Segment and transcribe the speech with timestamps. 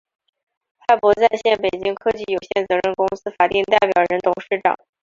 [0.79, 4.75] 派博在线（北京）科技有限责任公司法定代表人、董事长